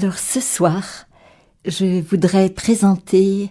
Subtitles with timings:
[0.00, 1.08] Alors ce soir,
[1.64, 3.50] je voudrais présenter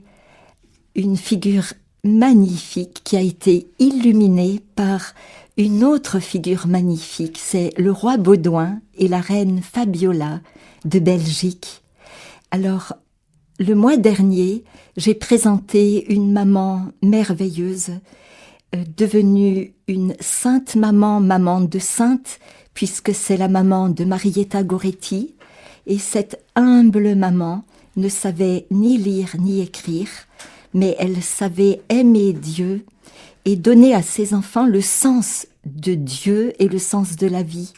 [0.95, 1.73] une figure
[2.05, 5.13] magnifique qui a été illuminée par
[5.57, 10.39] une autre figure magnifique, c'est le roi Baudouin et la reine Fabiola
[10.85, 11.83] de Belgique.
[12.51, 12.93] Alors,
[13.59, 14.63] le mois dernier,
[14.95, 17.89] j'ai présenté une maman merveilleuse,
[18.73, 22.39] euh, devenue une sainte maman, maman de sainte,
[22.73, 25.35] puisque c'est la maman de Marietta Goretti,
[25.87, 27.63] et cette humble maman
[27.95, 30.09] ne savait ni lire ni écrire,
[30.73, 32.85] mais elle savait aimer Dieu
[33.45, 37.73] et donner à ses enfants le sens de Dieu et le sens de la vie.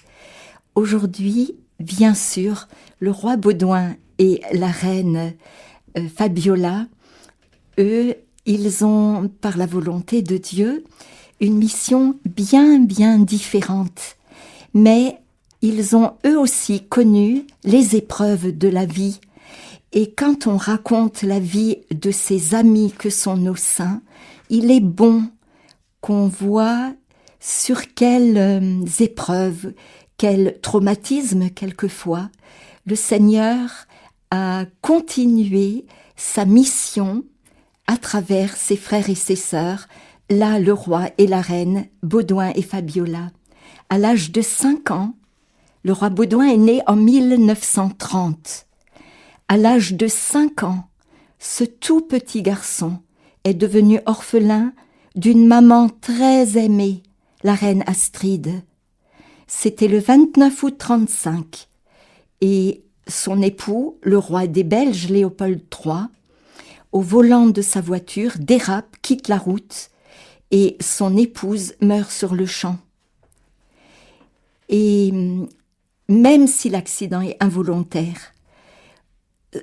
[0.76, 2.68] Aujourd'hui, bien sûr,
[3.00, 5.34] le roi Baudouin et la reine
[5.98, 6.88] euh, Fabiola,
[7.78, 10.84] eux, ils ont, par la volonté de Dieu,
[11.40, 14.18] une mission bien, bien différente.
[14.74, 15.20] Mais
[15.62, 19.20] ils ont eux aussi connu les épreuves de la vie.
[19.92, 24.02] Et quand on raconte la vie de ces amis que sont nos saints,
[24.50, 25.24] il est bon
[26.02, 26.94] qu'on voit
[27.40, 29.74] sur quelles euh, épreuves,
[30.18, 32.30] quels traumatismes quelquefois,
[32.86, 33.70] le Seigneur
[34.32, 37.24] a continué sa mission
[37.88, 39.88] à travers ses frères et ses sœurs,
[40.30, 43.32] là le roi et la reine, Baudouin et Fabiola.
[43.90, 45.16] À l'âge de cinq ans,
[45.84, 48.68] le roi Baudouin est né en 1930.
[49.48, 50.90] À l'âge de cinq ans,
[51.40, 53.00] ce tout petit garçon
[53.44, 54.74] est devenu orphelin
[55.16, 57.02] d'une maman très aimée,
[57.44, 58.62] la reine Astrid.
[59.48, 61.68] C'était le 29 août 35
[62.42, 66.04] et son époux, le roi des Belges Léopold III,
[66.92, 69.90] au volant de sa voiture, dérape, quitte la route
[70.52, 72.78] et son épouse meurt sur le champ.
[74.68, 75.12] Et
[76.10, 78.34] même si l'accident est involontaire,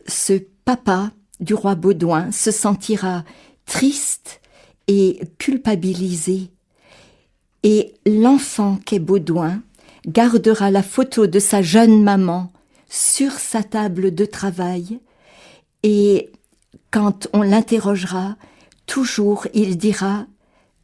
[0.07, 0.33] ce
[0.65, 3.25] papa du roi Baudouin se sentira
[3.67, 4.41] triste
[4.89, 6.51] et culpabilisé.
[7.63, 9.61] Et l'enfant qu'est Baudouin
[10.07, 12.53] gardera la photo de sa jeune maman
[12.89, 15.01] sur sa table de travail
[15.83, 16.31] et
[16.91, 18.37] quand on l'interrogera,
[18.87, 20.27] toujours il dira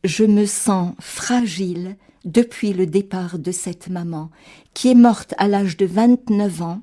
[0.04, 4.30] Je me sens fragile depuis le départ de cette maman,
[4.74, 6.82] qui est morte à l'âge de 29 ans,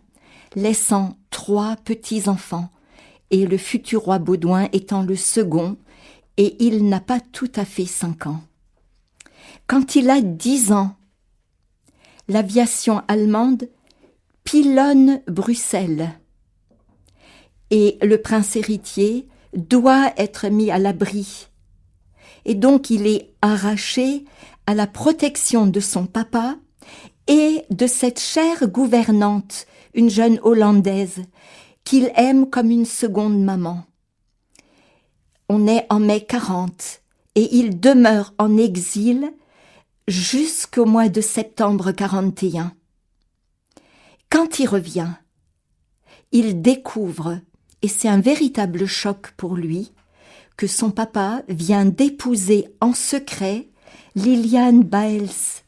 [0.56, 2.70] laissant trois petits-enfants,
[3.32, 5.78] et le futur roi Baudouin étant le second,
[6.38, 8.42] et il n'a pas tout à fait cinq ans.
[9.68, 10.96] Quand il a dix ans,
[12.28, 13.70] l'aviation allemande
[14.44, 16.12] pilonne Bruxelles,
[17.72, 21.48] et le prince héritier doit être mis à l'abri.
[22.46, 24.26] Et donc il est arraché
[24.66, 26.58] à la protection de son papa
[27.30, 31.22] et de cette chère gouvernante, une jeune Hollandaise,
[31.86, 33.86] qu'il aime comme une seconde maman.
[35.48, 37.02] On est en mai 40
[37.36, 39.32] et il demeure en exil
[40.08, 42.74] jusqu'au mois de septembre 41.
[44.32, 45.12] Quand il revient,
[46.32, 47.40] il découvre,
[47.84, 49.92] et c'est un véritable choc pour lui,
[50.58, 53.70] que son papa vient d'épouser en secret
[54.16, 55.64] Liliane Baels,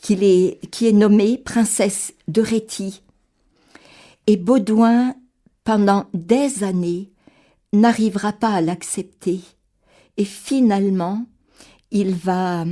[0.00, 0.14] qui
[0.86, 3.02] est, nommée princesse de Réti.
[4.26, 5.14] Et Baudouin,
[5.64, 7.10] pendant des années,
[7.72, 9.40] n'arrivera pas à l'accepter.
[10.16, 11.26] Et finalement,
[11.90, 12.64] il va,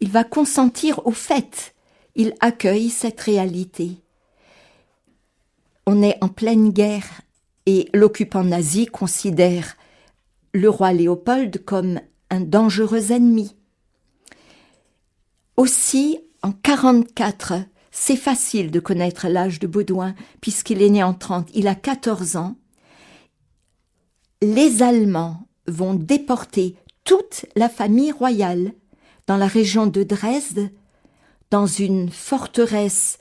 [0.00, 1.74] il va consentir au fait.
[2.14, 4.00] Il accueille cette réalité.
[5.86, 7.22] On est en pleine guerre
[7.66, 9.76] et l'occupant nazi considère
[10.52, 12.00] le roi Léopold comme
[12.30, 13.54] un dangereux ennemi.
[15.56, 17.54] Aussi, en 44,
[17.90, 22.36] c'est facile de connaître l'âge de Baudouin puisqu'il est né en 30, il a 14
[22.36, 22.54] ans.
[24.42, 28.72] Les Allemands vont déporter toute la famille royale
[29.26, 30.70] dans la région de Dresde,
[31.50, 33.18] dans une forteresse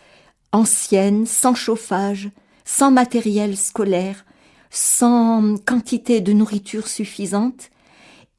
[0.51, 2.29] ancienne, sans chauffage,
[2.63, 4.23] sans matériel scolaire,
[4.69, 7.71] sans quantité de nourriture suffisante,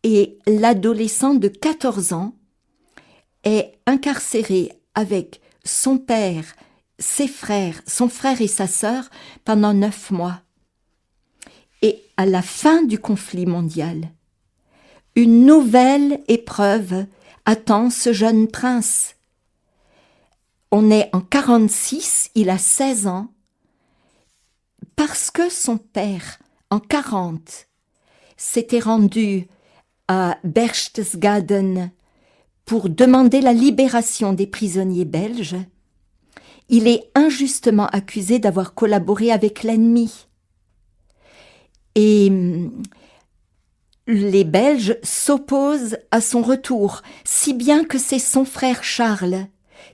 [0.05, 2.37] et l'adolescent de 14 ans
[3.43, 6.44] est incarcéré avec son père,
[6.98, 9.08] ses frères, son frère et sa sœur
[9.44, 10.40] pendant neuf mois.
[11.82, 14.10] Et à la fin du conflit mondial,
[15.14, 17.06] une nouvelle épreuve
[17.44, 19.14] attend ce jeune prince.
[20.72, 23.28] On est en 46, il a 16 ans,
[24.96, 26.38] parce que son père,
[26.70, 27.66] en 40,
[28.37, 29.46] s'était rendu
[30.08, 31.90] à Berchtesgaden
[32.66, 35.56] pour demander la libération des prisonniers belges,
[36.68, 40.26] il est injustement accusé d'avoir collaboré avec l'ennemi.
[41.94, 42.82] Et hum,
[44.08, 49.46] les Belges s'opposent à son retour, si bien que c'est son frère Charles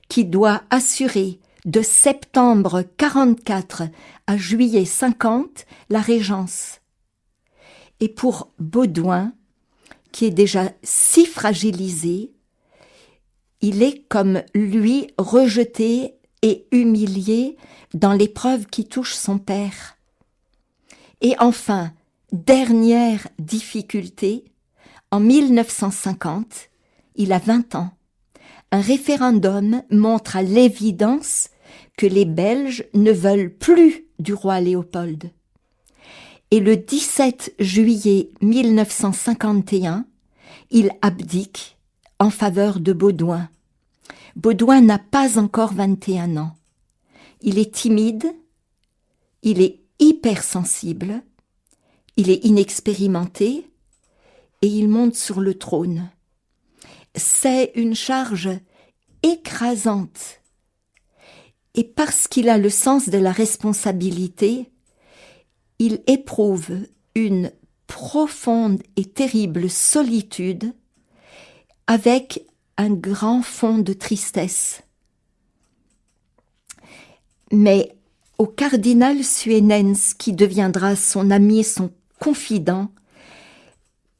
[0.09, 3.83] qui doit assurer de septembre 44
[4.27, 6.81] à juillet 50 la régence.
[7.99, 9.33] Et pour Baudouin,
[10.11, 12.32] qui est déjà si fragilisé,
[13.63, 17.55] il est comme lui rejeté et humilié
[17.93, 19.97] dans l'épreuve qui touche son père.
[21.21, 21.93] Et enfin,
[22.33, 24.43] dernière difficulté,
[25.11, 26.69] en 1950,
[27.15, 27.91] il a 20 ans.
[28.73, 31.49] Un référendum montre à l'évidence
[31.97, 35.31] que les Belges ne veulent plus du roi Léopold.
[36.51, 40.05] Et le 17 juillet 1951,
[40.69, 41.77] il abdique
[42.19, 43.49] en faveur de Baudouin.
[44.35, 46.55] Baudouin n'a pas encore 21 ans.
[47.41, 48.25] Il est timide,
[49.43, 51.21] il est hypersensible,
[52.17, 53.69] il est inexpérimenté
[54.61, 56.09] et il monte sur le trône.
[57.15, 58.49] C'est une charge
[59.21, 60.41] écrasante.
[61.75, 64.71] Et parce qu'il a le sens de la responsabilité,
[65.79, 66.71] il éprouve
[67.15, 67.51] une
[67.87, 70.73] profonde et terrible solitude
[71.87, 72.45] avec
[72.77, 74.83] un grand fond de tristesse.
[77.51, 77.95] Mais
[78.37, 82.89] au cardinal Suenens, qui deviendra son ami et son confident,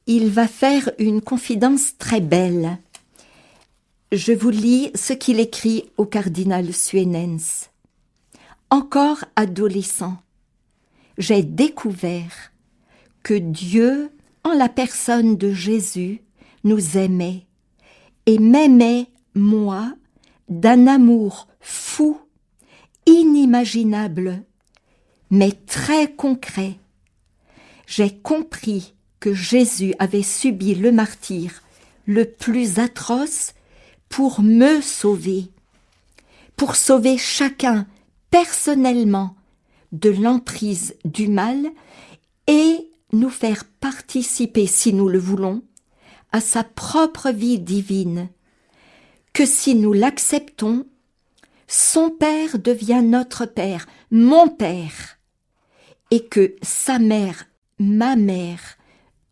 [0.05, 2.77] il va faire une confidence très belle.
[4.11, 7.69] Je vous lis ce qu'il écrit au cardinal Suenens.
[8.69, 10.17] Encore adolescent,
[11.17, 12.51] j'ai découvert
[13.23, 14.11] que Dieu,
[14.43, 16.21] en la personne de Jésus,
[16.63, 17.45] nous aimait
[18.25, 19.93] et m'aimait, moi,
[20.49, 22.19] d'un amour fou,
[23.05, 24.43] inimaginable,
[25.29, 26.77] mais très concret.
[27.87, 31.61] J'ai compris que Jésus avait subi le martyr
[32.05, 33.53] le plus atroce
[34.09, 35.49] pour me sauver,
[36.55, 37.87] pour sauver chacun
[38.29, 39.35] personnellement
[39.91, 41.67] de l'emprise du mal
[42.47, 45.61] et nous faire participer, si nous le voulons,
[46.33, 48.27] à sa propre vie divine,
[49.31, 50.85] que si nous l'acceptons,
[51.67, 55.19] son Père devient notre Père, mon Père,
[56.11, 57.45] et que sa mère,
[57.79, 58.77] ma mère,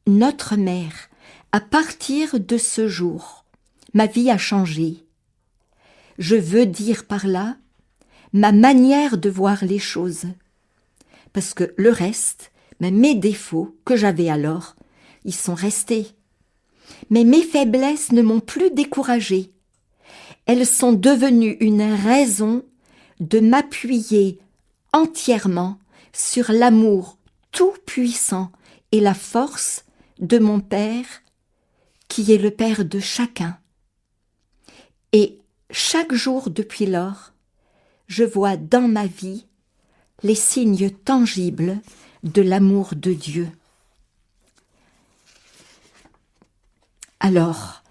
[0.08, 1.10] notre mère,
[1.52, 3.46] à partir de ce jour,
[3.94, 5.04] ma vie a changé.
[6.18, 7.58] Je veux dire par là
[8.34, 10.26] ma manière de voir les choses.
[11.34, 14.76] Parce que le reste, mes défauts que j'avais alors,
[15.26, 16.16] ils sont restés
[17.10, 19.52] mais mes faiblesses ne m'ont plus découragée.
[20.46, 22.64] Elles sont devenues une raison
[23.20, 24.40] de m'appuyer
[24.94, 25.78] entièrement
[26.14, 27.18] sur l'amour
[27.52, 28.52] tout-puissant
[28.92, 29.86] et la force
[30.20, 31.06] de mon Père,
[32.08, 33.58] qui est le Père de chacun.
[35.14, 35.40] Et
[35.70, 37.34] chaque jour depuis lors,
[38.08, 39.46] je vois dans ma vie
[40.24, 41.80] les signes tangibles
[42.24, 43.50] de l'amour de Dieu.
[47.24, 47.84] Alors,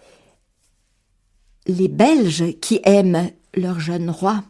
[1.69, 4.43] les Belges qui aiment leur jeune roi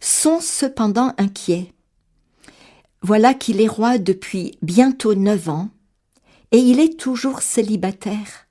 [0.00, 1.72] sont cependant inquiets.
[3.00, 5.70] Voilà qu'il est roi depuis bientôt neuf ans,
[6.50, 8.48] et il est toujours célibataire.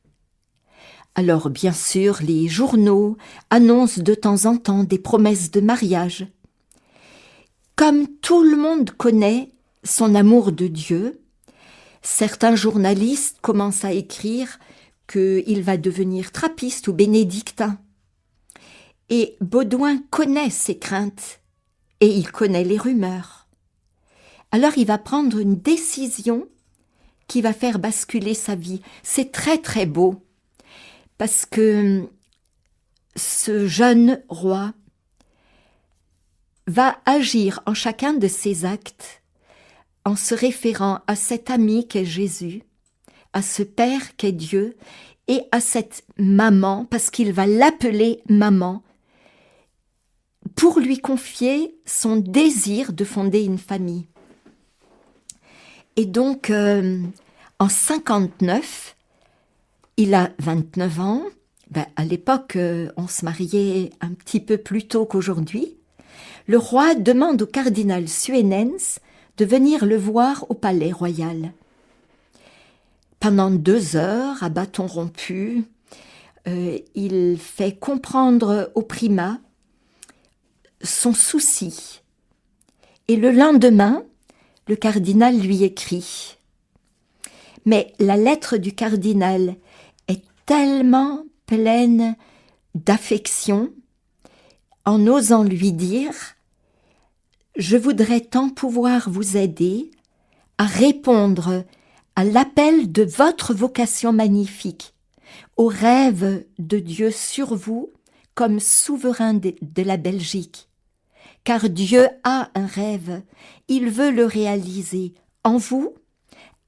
[1.16, 3.18] Alors bien sûr, les journaux
[3.50, 6.28] annoncent de temps en temps des promesses de mariage.
[7.76, 9.52] Comme tout le monde connaît
[9.84, 11.20] son amour de Dieu,
[12.02, 14.60] certains journalistes commencent à écrire
[15.08, 17.80] qu'il va devenir trappiste ou bénédictin.
[19.10, 21.40] Et Baudouin connaît ses craintes
[22.02, 23.48] et il connaît les rumeurs.
[24.52, 26.48] Alors il va prendre une décision
[27.28, 28.82] qui va faire basculer sa vie.
[29.04, 30.24] C'est très très beau
[31.18, 32.08] parce que
[33.16, 34.74] ce jeune roi
[36.68, 39.22] va agir en chacun de ses actes
[40.06, 42.64] en se référant à cet ami qu'est Jésus
[43.38, 44.76] à ce Père qu'est Dieu
[45.28, 48.82] et à cette maman, parce qu'il va l'appeler maman,
[50.56, 54.08] pour lui confier son désir de fonder une famille.
[55.98, 57.00] Et donc, euh,
[57.60, 58.96] en 59,
[59.98, 61.22] il a 29 ans.
[61.70, 65.78] Ben, à l'époque, euh, on se mariait un petit peu plus tôt qu'aujourd'hui.
[66.48, 69.00] Le roi demande au cardinal Suenens
[69.38, 71.52] de venir le voir au palais royal
[73.20, 75.66] pendant deux heures à bâton rompu.
[76.48, 79.40] Euh, il fait comprendre au primat
[80.82, 82.02] son souci.
[83.08, 84.04] Et le lendemain,
[84.68, 86.38] le cardinal lui écrit.
[87.66, 89.56] Mais la lettre du cardinal
[90.08, 92.16] est tellement pleine
[92.76, 93.74] d'affection,
[94.86, 96.14] en osant lui dire
[97.56, 99.92] Je voudrais tant pouvoir vous aider
[100.58, 101.64] à répondre
[102.18, 104.96] à l'appel de votre vocation magnifique,
[105.56, 107.94] au rêve de Dieu sur vous
[108.34, 110.68] comme souverain de, de la Belgique.
[111.44, 113.22] Car Dieu a un rêve,
[113.68, 115.94] il veut le réaliser en vous,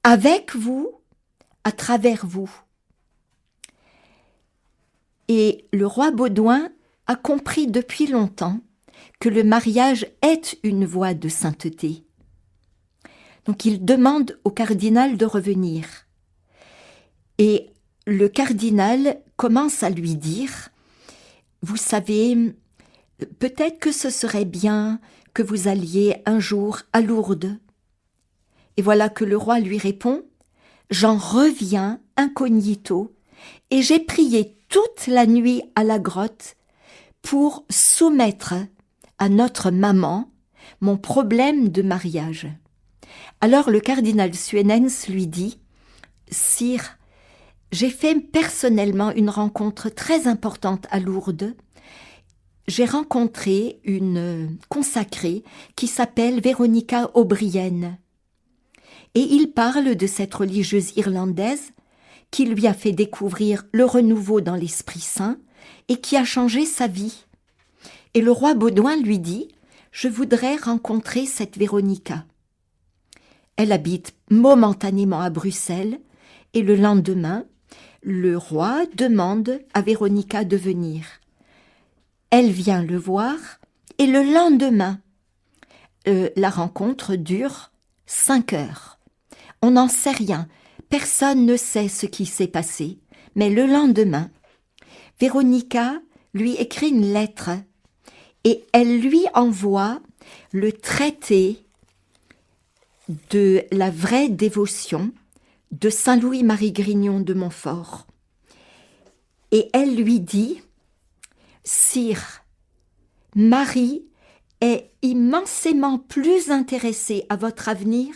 [0.04, 0.92] avec vous,
[1.64, 2.50] à travers vous.
[5.26, 6.68] Et le roi Baudouin
[7.08, 8.60] a compris depuis longtemps
[9.18, 12.04] que le mariage est une voie de sainteté.
[13.46, 15.86] Donc il demande au cardinal de revenir.
[17.38, 17.70] Et
[18.06, 20.68] le cardinal commence à lui dire
[21.62, 22.54] Vous savez,
[23.38, 25.00] peut-être que ce serait bien
[25.32, 27.58] que vous alliez un jour à Lourdes.
[28.76, 30.22] Et voilà que le roi lui répond
[30.90, 33.14] J'en reviens incognito,
[33.70, 36.56] et j'ai prié toute la nuit à la grotte
[37.22, 38.54] pour soumettre
[39.18, 40.30] à notre maman
[40.80, 42.48] mon problème de mariage.
[43.42, 45.58] Alors le cardinal Suenens lui dit
[46.30, 46.98] Sire,
[47.72, 51.54] j'ai fait personnellement une rencontre très importante à Lourdes.
[52.68, 55.42] J'ai rencontré une consacrée
[55.74, 57.98] qui s'appelle Véronica O'Brien.
[59.14, 61.72] Et il parle de cette religieuse irlandaise
[62.30, 65.38] qui lui a fait découvrir le renouveau dans l'Esprit Saint
[65.88, 67.24] et qui a changé sa vie.
[68.12, 69.48] Et le roi Baudouin lui dit
[69.92, 72.26] Je voudrais rencontrer cette Véronica.
[73.62, 76.00] Elle habite momentanément à Bruxelles
[76.54, 77.44] et le lendemain,
[78.02, 81.04] le roi demande à Véronica de venir.
[82.30, 83.36] Elle vient le voir
[83.98, 84.98] et le lendemain,
[86.08, 87.70] euh, la rencontre dure
[88.06, 88.98] cinq heures.
[89.60, 90.48] On n'en sait rien,
[90.88, 92.98] Personne ne sait ce qui s'est passé,
[93.34, 94.30] mais le lendemain,
[95.20, 96.00] Véronica
[96.32, 97.50] lui écrit une lettre
[98.44, 100.00] et elle lui envoie
[100.50, 101.66] le traité
[103.30, 105.12] de la vraie dévotion
[105.70, 108.06] de Saint Louis-Marie Grignon de Montfort.
[109.52, 110.60] Et elle lui dit
[111.64, 112.44] Sire,
[113.34, 114.04] Marie
[114.60, 118.14] est immensément plus intéressée à votre avenir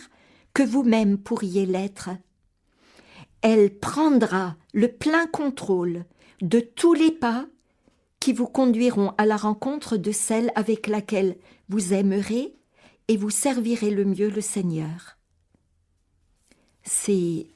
[0.53, 2.09] que vous-même pourriez l'être
[3.47, 6.05] elle prendra le plein contrôle
[6.41, 7.45] de tous les pas
[8.19, 11.37] qui vous conduiront à la rencontre de celle avec laquelle
[11.69, 12.55] vous aimerez
[13.07, 15.17] et vous servirez le mieux le Seigneur.
[16.83, 17.47] C'est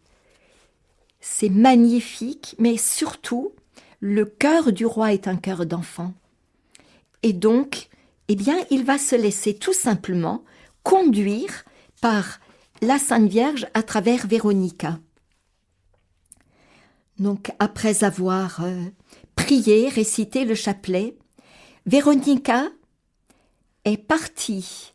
[1.21, 3.51] c'est magnifique, mais surtout,
[3.99, 6.13] le cœur du roi est un cœur d'enfant.
[7.23, 7.89] Et donc,
[8.29, 10.43] eh bien, il va se laisser tout simplement
[10.83, 11.65] conduire
[12.01, 12.39] par
[12.81, 14.99] la Sainte Vierge à travers Véronica.
[17.17, 18.85] Donc, après avoir euh,
[19.35, 21.17] prié, récité le chapelet,
[21.85, 22.69] Véronica
[23.83, 24.93] est partie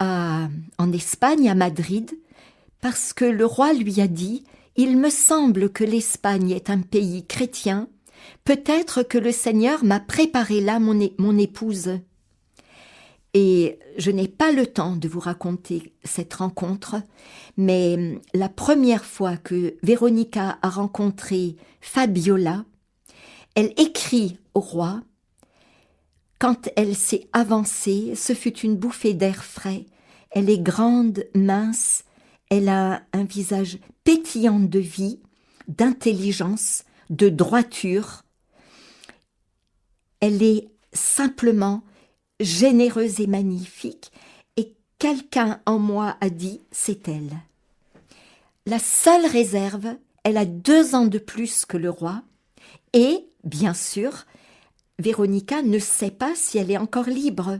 [0.00, 2.10] en Espagne, à Madrid,
[2.80, 4.44] parce que le roi lui a dit
[4.76, 7.88] Il me semble que l'Espagne est un pays chrétien,
[8.44, 12.00] peut-être que le Seigneur m'a préparé là mon épouse.
[13.32, 16.96] Et je n'ai pas le temps de vous raconter cette rencontre,
[17.56, 22.64] mais la première fois que Véronica a rencontré Fabiola,
[23.54, 25.02] elle écrit au roi
[26.40, 29.84] Quand elle s'est avancée, ce fut une bouffée d'air frais.
[30.30, 32.04] Elle est grande, mince,
[32.48, 35.20] elle a un visage pétillant de vie,
[35.68, 38.22] d'intelligence, de droiture.
[40.20, 41.82] Elle est simplement
[42.40, 44.10] généreuse et magnifique,
[44.56, 47.36] et quelqu'un en moi a dit c'est elle.
[48.64, 49.94] La seule réserve,
[50.24, 52.22] elle a deux ans de plus que le roi,
[52.94, 54.24] et, bien sûr,
[55.00, 57.58] Véronica ne sait pas si elle est encore libre.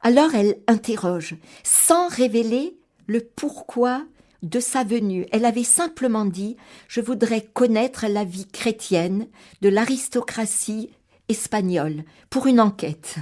[0.00, 4.04] Alors elle interroge, sans révéler le pourquoi
[4.42, 5.26] de sa venue.
[5.32, 9.26] Elle avait simplement dit Je voudrais connaître la vie chrétienne
[9.60, 10.90] de l'aristocratie
[11.28, 13.16] espagnole pour une enquête.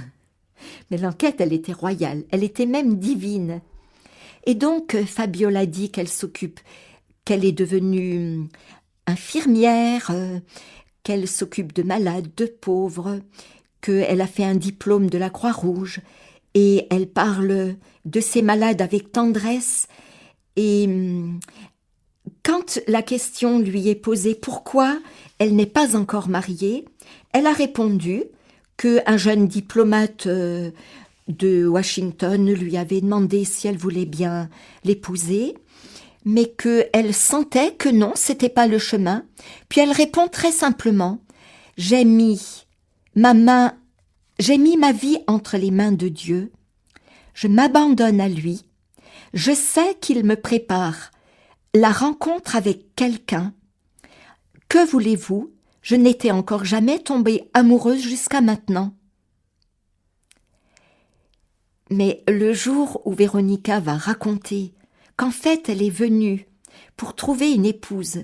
[0.89, 3.61] Mais l'enquête, elle était royale, elle était même divine.
[4.45, 6.59] Et donc, Fabiola dit qu'elle s'occupe,
[7.25, 8.49] qu'elle est devenue hum,
[9.07, 10.39] infirmière, euh,
[11.07, 13.21] qu'elle s'occupe de malades, de pauvres,
[13.79, 16.01] qu'elle a fait un diplôme de la Croix-Rouge,
[16.53, 19.87] et elle parle de ces malades avec tendresse.
[20.57, 21.39] Et hum,
[22.43, 24.99] quand la question lui est posée pourquoi
[25.39, 26.83] elle n'est pas encore mariée,
[27.31, 28.25] elle a répondu
[28.75, 30.71] que un jeune diplomate euh,
[31.29, 34.49] de Washington lui avait demandé si elle voulait bien
[34.83, 35.55] l'épouser,
[36.27, 39.23] mais qu'elle sentait que non, c'était pas le chemin.
[39.69, 41.21] Puis elle répond très simplement
[41.77, 42.65] J'ai mis
[43.15, 43.77] ma main,
[44.37, 46.51] j'ai mis ma vie entre les mains de Dieu.
[47.33, 48.65] Je m'abandonne à lui.
[49.33, 51.11] Je sais qu'il me prépare
[51.73, 53.53] la rencontre avec quelqu'un.
[54.67, 55.53] Que voulez-vous?
[55.81, 58.93] Je n'étais encore jamais tombée amoureuse jusqu'à maintenant.
[61.89, 64.73] Mais le jour où Véronica va raconter
[65.17, 66.47] qu'en fait elle est venue
[66.95, 68.23] pour trouver une épouse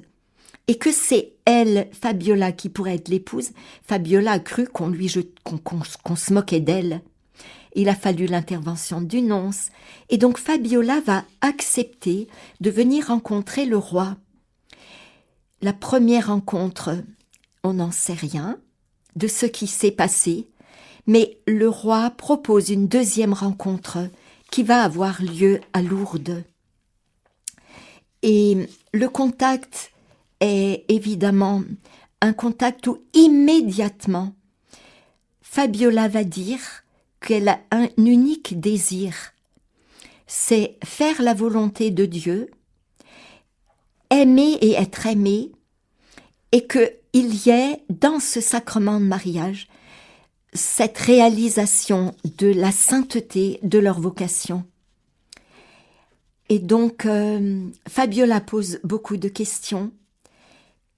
[0.68, 3.52] et que c'est elle, Fabiola, qui pourrait être l'épouse,
[3.84, 7.02] Fabiola a cru qu'on lui qu'on se moquait d'elle.
[7.76, 9.70] Il a fallu l'intervention du nonce,
[10.10, 12.28] et donc Fabiola va accepter
[12.62, 14.16] de venir rencontrer le roi.
[15.62, 16.96] La première rencontre,
[17.64, 18.58] on n'en sait rien
[19.16, 20.48] de ce qui s'est passé,
[21.08, 23.98] mais le roi propose une deuxième rencontre
[24.52, 26.44] qui va avoir lieu à Lourdes.
[28.24, 29.92] Et le contact
[30.40, 31.62] est évidemment
[32.22, 34.34] un contact où immédiatement
[35.42, 36.60] Fabiola va dire
[37.20, 39.14] qu'elle a un unique désir,
[40.26, 42.50] c'est faire la volonté de Dieu,
[44.10, 45.52] aimer et être aimé,
[46.54, 49.68] et qu'il y ait dans ce sacrement de mariage
[50.54, 54.64] cette réalisation de la sainteté de leur vocation.
[56.50, 59.92] Et donc, euh, Fabiola pose beaucoup de questions.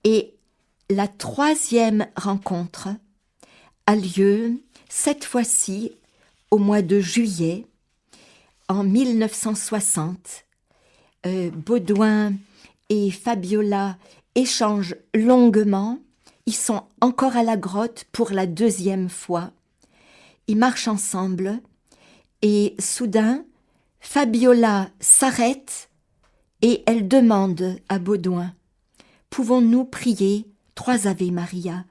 [0.04, 0.34] Et
[0.90, 2.90] la troisième rencontre
[3.88, 5.92] a lieu, cette fois-ci,
[6.52, 7.66] au mois de juillet,
[8.68, 10.46] en 1960.
[11.26, 12.34] Euh, Baudouin
[12.90, 13.98] et Fabiola
[14.36, 16.00] échangent longuement
[16.46, 19.52] ils sont encore à la grotte pour la deuxième fois.
[20.48, 21.60] Ils marchent ensemble
[22.42, 23.44] et soudain,
[24.08, 25.90] Fabiola s'arrête
[26.62, 28.54] et elle demande à Baudouin
[29.30, 31.84] Pouvons-nous prier trois Ave Maria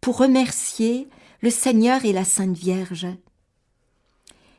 [0.00, 1.08] pour remercier
[1.40, 3.08] le Seigneur et la Sainte Vierge?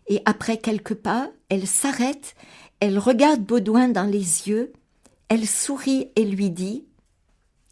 [0.07, 2.35] Et après quelques pas, elle s'arrête,
[2.81, 4.73] elle regarde Baudouin dans les yeux,
[5.29, 6.85] elle sourit et lui dit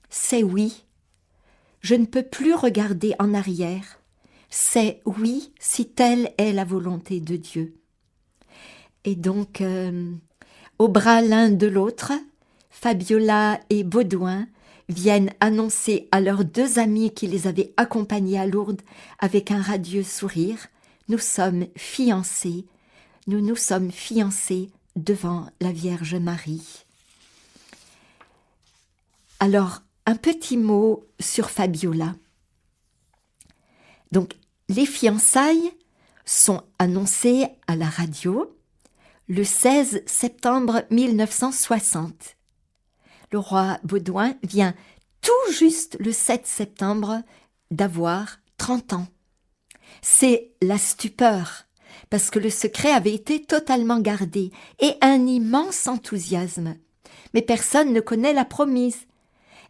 [0.09, 0.85] C'est oui,
[1.81, 3.99] je ne peux plus regarder en arrière.
[4.49, 7.82] C'est oui si telle est la volonté de Dieu.
[9.05, 10.11] Et donc, euh,
[10.79, 12.13] au bras l'un de l'autre,
[12.69, 14.47] Fabiola et Baudouin
[14.89, 18.81] viennent annoncer à leurs deux amis qui les avaient accompagnés à Lourdes
[19.19, 20.67] avec un radieux sourire
[21.09, 22.65] Nous sommes fiancés,
[23.27, 26.85] nous nous sommes fiancés devant la Vierge Marie.
[29.39, 32.15] Alors, un petit mot sur Fabiola.
[34.11, 34.35] Donc,
[34.69, 35.71] les fiançailles
[36.25, 38.53] sont annoncées à la radio
[39.29, 42.35] le 16 septembre 1960.
[43.31, 44.73] Le roi Baudouin vient
[45.21, 47.21] tout juste le 7 septembre
[47.71, 49.07] d'avoir 30 ans.
[50.01, 51.65] C'est la stupeur,
[52.09, 56.75] parce que le secret avait été totalement gardé, et un immense enthousiasme.
[57.33, 59.07] Mais personne ne connaît la promise.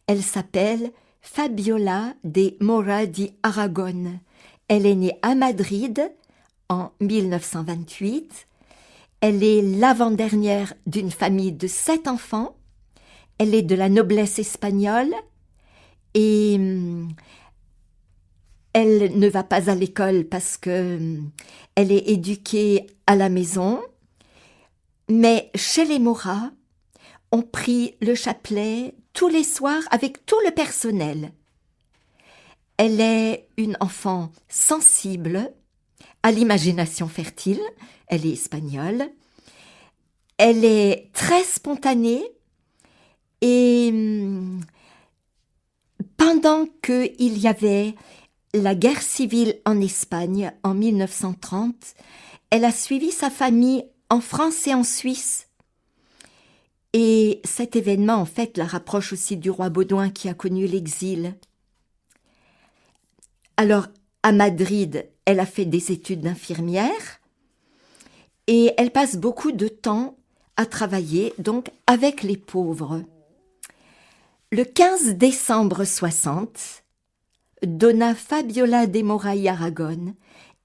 [0.08, 4.20] Elle s'appelle Fabiola de Mora di Aragon.
[4.68, 6.12] Elle est née à Madrid
[6.70, 8.48] en 1928.
[9.24, 12.58] Elle est l'avant-dernière d'une famille de sept enfants.
[13.38, 15.14] Elle est de la noblesse espagnole
[16.14, 17.08] et hum,
[18.74, 21.32] elle ne va pas à l'école parce que hum,
[21.76, 23.82] elle est éduquée à la maison.
[25.10, 26.52] Mais chez les Moras,
[27.32, 31.32] on prie le chapelet tous les soirs avec tout le personnel.
[32.76, 35.50] Elle est une enfant sensible,
[36.24, 37.62] à l'imagination fertile,
[38.14, 39.10] elle est espagnole,
[40.38, 42.24] elle est très spontanée.
[43.42, 44.62] Et hum,
[46.16, 47.96] pendant qu'il y avait
[48.54, 51.74] la guerre civile en Espagne en 1930,
[52.52, 55.48] elle a suivi sa famille en France et en Suisse.
[56.94, 61.34] Et cet événement, en fait, la rapproche aussi du roi Baudouin qui a connu l'exil.
[63.58, 63.88] Alors,
[64.22, 67.20] à Madrid, elle a fait des études d'infirmière
[68.48, 70.16] et elle passe beaucoup de temps
[70.56, 73.04] à travailler donc avec les pauvres.
[74.52, 76.84] Le 15 décembre 60,
[77.64, 80.16] Donna Fabiola de Moraille Aragon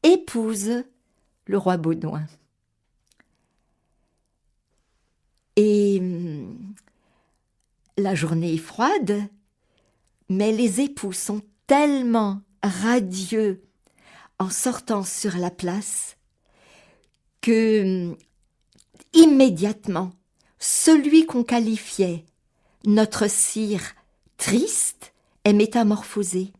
[0.02, 0.84] épouse
[1.46, 2.26] le roi Baudouin.
[5.56, 6.74] Et hum,
[7.96, 9.22] la journée est froide,
[10.28, 13.62] mais les époux sont tellement radieux
[14.38, 16.17] en sortant sur la place
[17.48, 18.14] que
[19.14, 20.12] immédiatement
[20.58, 22.26] celui qu'on qualifiait
[22.84, 23.94] notre cire
[24.36, 26.52] triste est métamorphosé.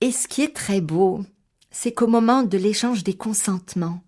[0.00, 1.24] Et ce qui est très beau,
[1.72, 4.00] c'est qu'au moment de l'échange des consentements,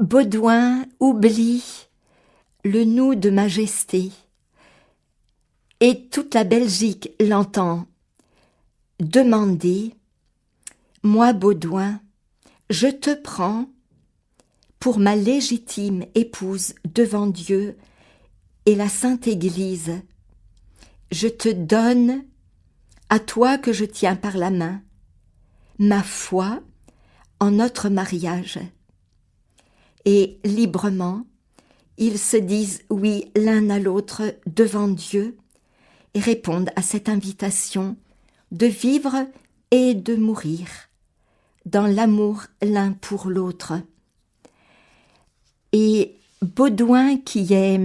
[0.00, 1.86] Baudouin oublie
[2.64, 4.10] le nous de majesté
[5.78, 7.86] et toute la Belgique l'entend
[8.98, 9.94] demander
[11.04, 12.00] Moi, Baudouin,
[12.70, 13.66] je te prends
[14.80, 17.76] pour ma légitime épouse devant Dieu
[18.66, 19.92] et la Sainte Église.
[21.12, 22.24] Je te donne,
[23.08, 24.82] à toi que je tiens par la main,
[25.78, 26.60] ma foi
[27.38, 28.58] en notre mariage.
[30.04, 31.24] Et librement,
[31.98, 35.36] ils se disent oui l'un à l'autre devant Dieu
[36.14, 37.96] et répondent à cette invitation
[38.50, 39.26] de vivre
[39.70, 40.85] et de mourir
[41.66, 43.74] dans l'amour l'un pour l'autre.
[45.72, 47.80] Et Baudouin, qui est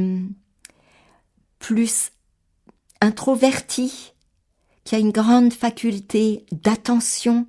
[1.60, 2.12] plus
[3.02, 4.14] introverti,
[4.84, 7.48] qui a une grande faculté d'attention,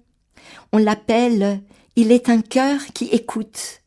[0.72, 1.62] on l'appelle
[1.94, 3.82] il est un cœur qui écoute.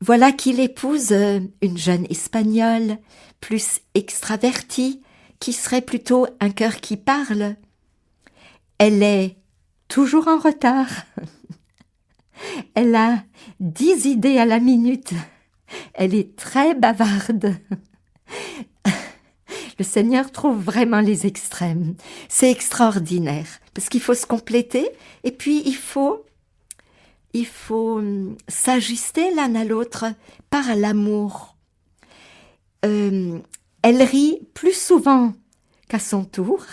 [0.00, 2.98] Voilà qu'il épouse une jeune espagnole,
[3.40, 5.00] plus extravertie,
[5.38, 7.56] qui serait plutôt un cœur qui parle.
[8.78, 9.36] Elle est
[9.88, 10.88] toujours en retard.
[12.74, 13.22] Elle a
[13.60, 15.12] dix idées à la minute.
[15.94, 17.56] Elle est très bavarde.
[19.78, 21.96] Le Seigneur trouve vraiment les extrêmes.
[22.28, 24.88] C'est extraordinaire parce qu'il faut se compléter
[25.24, 26.24] et puis il faut
[27.32, 30.06] il faut hum, s'ajuster l'un à l'autre
[30.50, 31.56] par l'amour.
[32.84, 33.40] Euh,
[33.82, 35.32] elle rit plus souvent
[35.88, 36.64] qu'à son tour,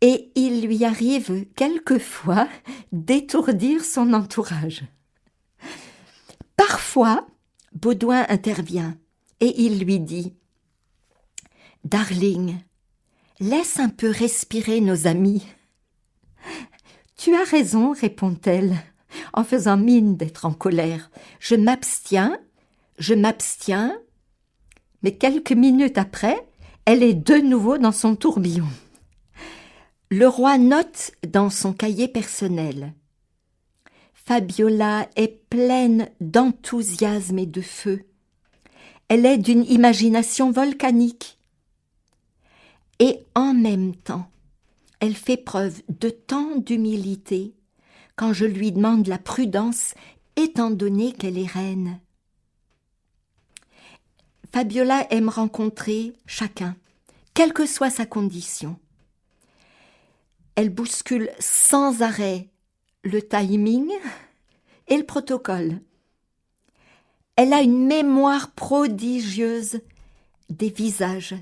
[0.00, 2.48] et il lui arrive quelquefois
[2.92, 4.84] d'étourdir son entourage.
[6.56, 7.26] Parfois,
[7.72, 8.96] Baudouin intervient
[9.40, 10.34] et il lui dit
[11.84, 12.56] Darling,
[13.40, 15.46] laisse un peu respirer nos amis.
[17.16, 18.76] Tu as raison, répond-elle,
[19.32, 21.10] en faisant mine d'être en colère.
[21.38, 22.38] Je m'abstiens,
[22.98, 23.96] je m'abstiens,
[25.02, 26.36] mais quelques minutes après,
[26.84, 28.68] elle est de nouveau dans son tourbillon.
[30.08, 32.94] Le roi note dans son cahier personnel.
[34.14, 38.04] Fabiola est pleine d'enthousiasme et de feu.
[39.08, 41.38] Elle est d'une imagination volcanique.
[43.00, 44.30] Et en même temps,
[45.00, 47.52] elle fait preuve de tant d'humilité
[48.14, 49.94] quand je lui demande la prudence
[50.36, 51.98] étant donné qu'elle est reine.
[54.52, 56.76] Fabiola aime rencontrer chacun,
[57.34, 58.78] quelle que soit sa condition.
[60.56, 62.48] Elle bouscule sans arrêt
[63.04, 63.88] le timing
[64.88, 65.80] et le protocole.
[67.36, 69.80] Elle a une mémoire prodigieuse
[70.50, 71.34] des visages.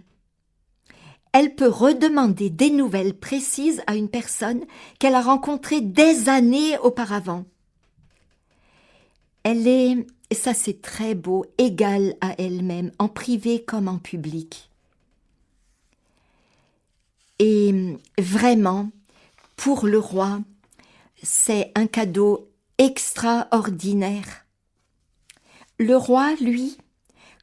[1.33, 4.65] Elle peut redemander des nouvelles précises à une personne
[4.99, 7.45] qu'elle a rencontrée des années auparavant.
[9.43, 14.69] Elle est et ça, c'est très beau, égale à elle-même, en privé comme en public.
[17.39, 18.91] Et vraiment,
[19.57, 20.41] pour le roi,
[21.23, 24.47] c'est un cadeau extraordinaire.
[25.79, 26.79] Le roi, lui,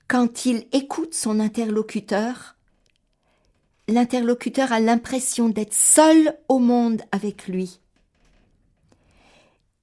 [0.07, 2.55] quand il écoute son interlocuteur,
[3.87, 7.79] l'interlocuteur a l'impression d'être seul au monde avec lui.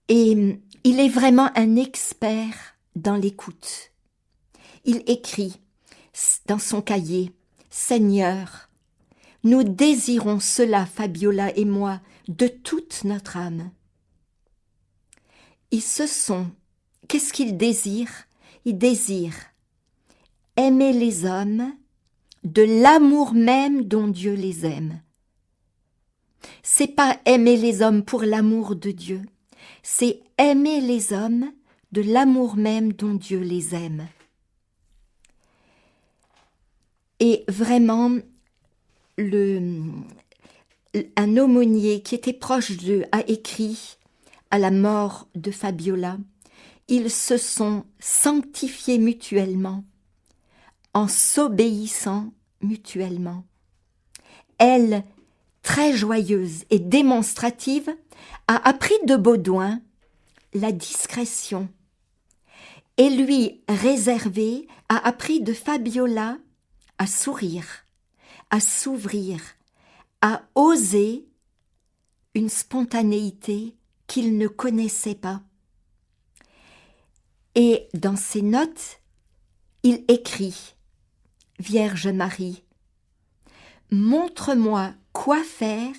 [0.08, 3.92] Et il est vraiment un expert dans l'écoute.
[4.84, 5.60] Il écrit
[6.46, 7.32] dans son cahier
[7.70, 8.68] Seigneur,
[9.44, 13.70] nous désirons cela, Fabiola et moi, de toute notre âme.
[15.70, 16.50] Ils se sont.
[17.08, 18.26] Qu'est-ce qu'ils désirent?
[18.64, 19.48] Ils désirent
[20.58, 21.72] aimer les hommes
[22.42, 25.00] de l'amour même dont Dieu les aime.
[26.64, 29.22] C'est pas aimer les hommes pour l'amour de Dieu,
[29.82, 31.52] c'est aimer les hommes
[31.92, 34.08] de l'amour même dont Dieu les aime.
[37.20, 38.16] Et vraiment,
[39.16, 39.82] le,
[41.16, 43.98] un aumônier qui était proche d'eux a écrit
[44.50, 46.18] à la mort de Fabiola,
[46.88, 49.84] ils se sont sanctifiés mutuellement
[50.94, 53.44] en s'obéissant mutuellement.
[54.58, 55.04] Elle,
[55.62, 57.94] très joyeuse et démonstrative,
[58.48, 59.80] a appris de Baudouin
[60.54, 61.68] la discrétion
[62.96, 66.38] et lui réservé a appris de Fabiola
[66.96, 67.84] à sourire,
[68.50, 69.38] à s'ouvrir,
[70.20, 71.28] à oser
[72.34, 73.76] une spontanéité
[74.06, 75.42] qu'il ne connaissait pas.
[77.54, 79.00] Et dans ses notes,
[79.82, 80.74] il écrit
[81.58, 82.62] Vierge Marie,
[83.90, 85.96] montre-moi quoi faire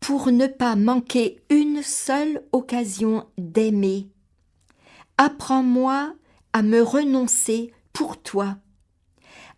[0.00, 4.08] pour ne pas manquer une seule occasion d'aimer.
[5.16, 6.14] Apprends-moi
[6.52, 8.56] à me renoncer pour toi.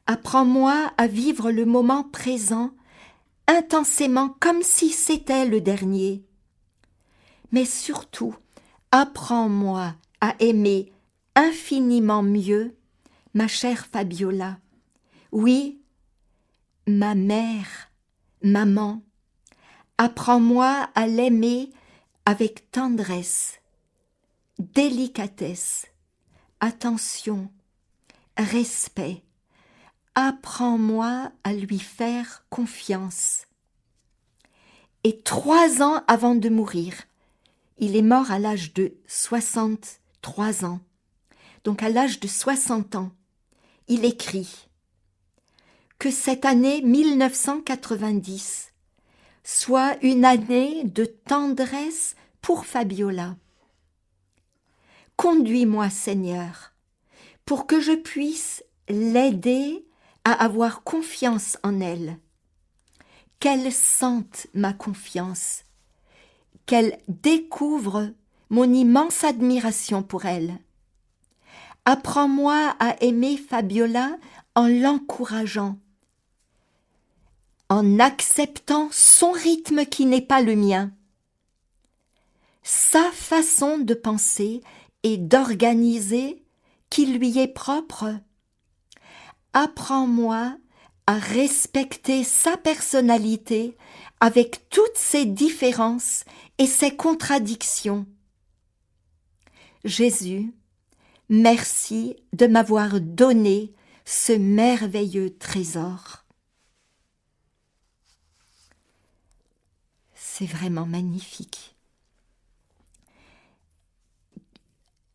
[0.06, 2.72] Apprends-moi à vivre le moment présent
[3.46, 6.24] intensément comme si c'était le dernier.
[7.52, 8.34] Mais surtout,
[8.90, 10.92] apprends-moi à aimer
[11.34, 12.76] infiniment mieux
[13.34, 14.58] ma chère Fabiola.
[15.32, 15.80] Oui,
[16.86, 17.90] ma mère,
[18.42, 19.02] maman,
[19.98, 21.70] apprends-moi à l'aimer
[22.24, 23.60] avec tendresse,
[24.58, 25.86] délicatesse,
[26.60, 27.50] attention,
[28.36, 29.23] respect.
[30.14, 33.46] Apprends-moi à lui faire confiance.
[35.02, 36.94] Et trois ans avant de mourir,
[37.78, 40.80] il est mort à l'âge de 63 ans.
[41.64, 43.10] Donc à l'âge de 60 ans,
[43.88, 44.68] il écrit
[45.98, 48.72] que cette année 1990
[49.42, 53.36] soit une année de tendresse pour Fabiola.
[55.16, 56.72] Conduis-moi, Seigneur,
[57.44, 59.84] pour que je puisse l'aider
[60.24, 62.18] à avoir confiance en elle,
[63.40, 65.64] qu'elle sente ma confiance,
[66.66, 68.10] qu'elle découvre
[68.50, 70.58] mon immense admiration pour elle.
[71.84, 74.16] Apprends-moi à aimer Fabiola
[74.54, 75.78] en l'encourageant,
[77.68, 80.92] en acceptant son rythme qui n'est pas le mien,
[82.62, 84.62] sa façon de penser
[85.02, 86.42] et d'organiser
[86.88, 88.14] qui lui est propre.
[89.54, 90.58] Apprends-moi
[91.06, 93.76] à respecter sa personnalité
[94.18, 96.24] avec toutes ses différences
[96.58, 98.06] et ses contradictions.
[99.84, 100.52] Jésus,
[101.28, 103.72] merci de m'avoir donné
[104.04, 106.24] ce merveilleux trésor.
[110.14, 111.76] C'est vraiment magnifique.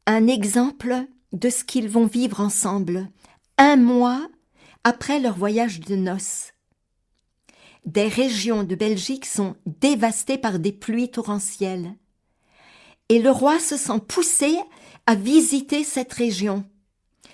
[0.06, 3.10] Un exemple de ce qu'ils vont vivre ensemble,
[3.60, 4.26] un mois
[4.86, 6.54] après leur voyage de noces.
[7.86, 11.94] Des régions de Belgique sont dévastées par des pluies torrentielles.
[13.10, 14.58] Et le roi se sent poussé
[15.06, 16.64] à visiter cette région,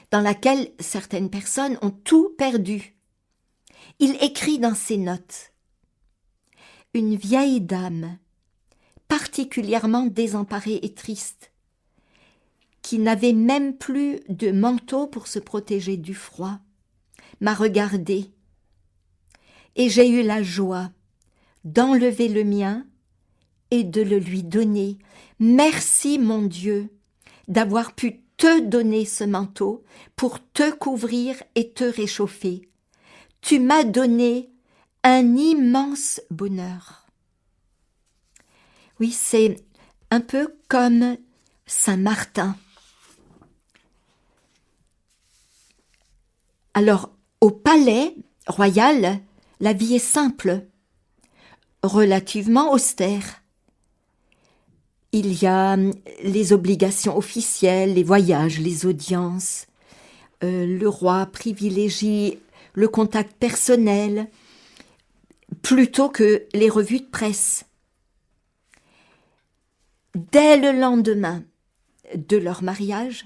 [0.09, 2.95] dans laquelle certaines personnes ont tout perdu.
[3.99, 5.53] Il écrit dans ses notes
[6.95, 8.17] Une vieille dame,
[9.07, 11.51] particulièrement désemparée et triste,
[12.85, 16.59] qui n'avait même plus de manteau pour se protéger du froid,
[17.41, 18.29] m'a regardé,
[19.75, 20.91] et j'ai eu la joie
[21.63, 22.85] d'enlever le mien
[23.71, 24.99] et de le lui donner.
[25.39, 26.91] Merci mon Dieu
[27.47, 29.83] d'avoir pu te donner ce manteau
[30.15, 32.69] pour te couvrir et te réchauffer.
[33.41, 34.51] Tu m'as donné
[35.03, 37.07] un immense bonheur.
[38.99, 39.55] Oui, c'est
[40.11, 41.17] un peu comme
[41.65, 42.55] Saint Martin.
[46.75, 47.09] Alors,
[47.39, 48.13] au palais
[48.47, 49.19] royal,
[49.61, 50.67] la vie est simple,
[51.81, 53.41] relativement austère.
[55.13, 59.67] Il y a hum, les obligations officielles, les voyages, les audiences.
[60.43, 62.39] Euh, le roi privilégie
[62.73, 64.27] le contact personnel
[65.61, 67.63] plutôt que les revues de presse.
[70.13, 71.41] Dès le lendemain
[72.15, 73.25] de leur mariage,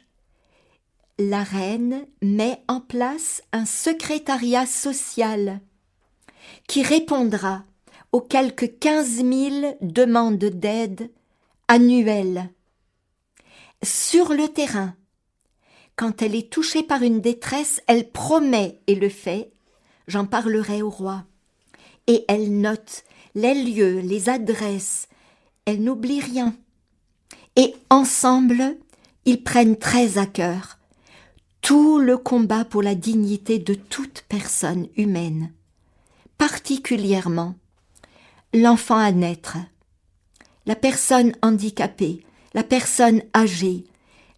[1.19, 5.60] la reine met en place un secrétariat social
[6.65, 7.63] qui répondra
[8.13, 11.12] aux quelques quinze mille demandes d'aide
[11.67, 12.49] annuelles.
[13.84, 14.95] Sur le terrain,
[15.97, 19.51] quand elle est touchée par une détresse, elle promet et le fait,
[20.08, 21.25] j'en parlerai au roi.
[22.08, 23.03] Et elle note
[23.36, 25.10] les lieux, les adresses,
[25.65, 26.55] elle n'oublie rien.
[27.58, 28.77] Et ensemble,
[29.25, 30.78] ils prennent très à cœur
[31.69, 35.53] tout le combat pour la dignité de toute personne humaine,
[36.39, 37.53] particulièrement
[38.55, 39.55] l'enfant à naître,
[40.65, 43.86] la personne handicapée, la personne âgée,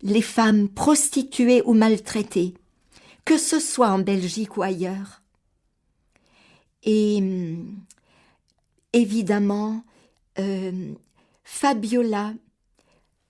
[0.01, 2.53] les femmes prostituées ou maltraitées,
[3.23, 5.21] que ce soit en Belgique ou ailleurs.
[6.83, 7.23] Et
[8.91, 9.85] évidemment,
[10.37, 10.93] euh,
[11.45, 12.33] Fabiola,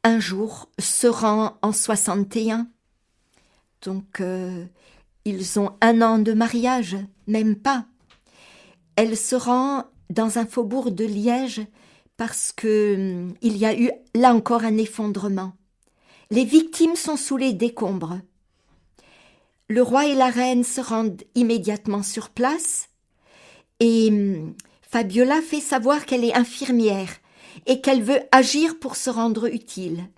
[0.04, 2.66] un jour, se rend en 61
[3.82, 4.66] donc, euh,
[5.26, 7.86] ils ont un an de mariage, même pas.
[8.96, 11.62] Elle se rend dans un faubourg de Liège
[12.18, 15.54] parce que hum, il y a eu là encore un effondrement.
[16.30, 18.20] Les victimes sont sous les décombres.
[19.68, 22.90] Le roi et la reine se rendent immédiatement sur place
[23.80, 27.10] et hum, Fabiola fait savoir qu'elle est infirmière
[27.66, 30.10] et qu'elle veut agir pour se rendre utile.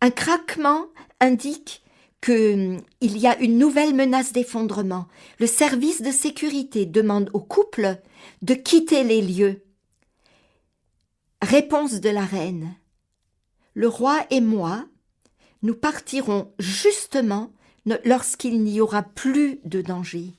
[0.00, 0.86] Un craquement
[1.20, 1.82] indique
[2.20, 5.06] qu'il hum, y a une nouvelle menace d'effondrement.
[5.38, 8.00] Le service de sécurité demande au couple
[8.42, 9.64] de quitter les lieux.
[11.42, 12.74] Réponse de la reine.
[13.74, 14.86] Le roi et moi,
[15.62, 17.52] nous partirons justement
[18.04, 20.34] lorsqu'il n'y aura plus de danger.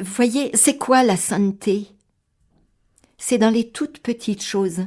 [0.00, 1.88] Voyez, c'est quoi la sainteté?
[3.18, 4.86] C'est dans les toutes petites choses.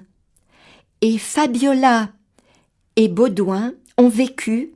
[1.02, 2.12] Et Fabiola
[2.96, 4.74] et Baudouin ont vécu,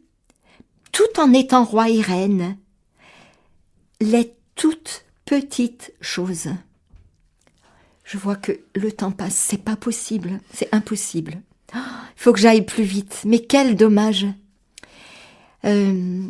[0.94, 2.58] tout en étant roi et reine,
[4.00, 6.50] les toutes petites choses.
[8.06, 11.42] Je vois que le temps passe, c'est pas possible, c'est impossible.
[11.74, 11.82] Il
[12.16, 14.28] faut que j'aille plus vite, mais quel dommage.
[15.66, 16.28] Euh,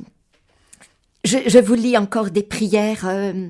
[1.23, 3.05] je, vous lis encore des prières.
[3.07, 3.49] Euh.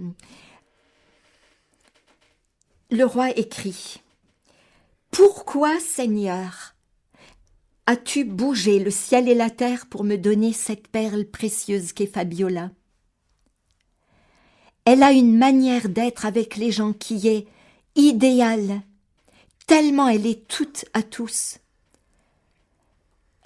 [2.89, 4.02] le roi écrit
[5.12, 6.73] Pourquoi, Seigneur,
[7.86, 12.72] as-tu bougé le ciel et la terre pour me donner cette perle précieuse qu'est Fabiola?
[14.86, 17.48] Elle a une manière d'être avec les gens qui est
[17.96, 18.82] idéale,
[19.65, 21.60] tellement elle est toute à tous.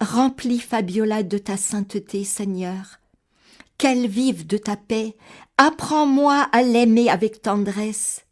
[0.00, 3.00] Remplis Fabiola de ta sainteté, Seigneur.
[3.78, 5.16] Qu'elle vive de ta paix.
[5.56, 8.24] Apprends-moi à l'aimer avec tendresse.